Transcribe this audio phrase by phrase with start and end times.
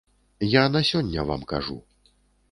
[0.53, 1.77] Я на сёння вам кажу.